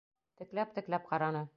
[0.41, 1.49] Текләп-текләп ҡараны.